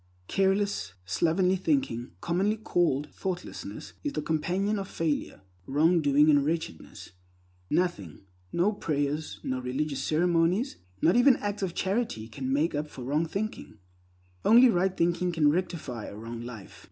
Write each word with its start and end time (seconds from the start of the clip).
Careless, 0.27 0.95
slovenly 1.05 1.55
thinking, 1.55 2.13
commonly 2.21 2.57
called 2.57 3.11
thoughtlessness, 3.13 3.93
is 4.03 4.13
the 4.13 4.21
companion 4.23 4.79
of 4.79 4.87
failure, 4.87 5.41
wrongdoing, 5.67 6.27
and 6.27 6.43
wretchedness. 6.43 7.11
Nothing, 7.69 8.21
no 8.51 8.73
prayers, 8.73 9.39
no 9.43 9.59
religious 9.59 10.03
ceremonies, 10.03 10.77
not 11.03 11.15
even 11.15 11.35
acts 11.35 11.61
of 11.61 11.75
charity, 11.75 12.27
can 12.27 12.51
make 12.51 12.73
up 12.73 12.87
for 12.89 13.03
wrong 13.03 13.27
thinking. 13.27 13.77
Only 14.43 14.69
right 14.69 14.97
thinking 14.97 15.31
can 15.31 15.51
rectify 15.51 16.05
a 16.07 16.15
wrong 16.17 16.41
life. 16.41 16.79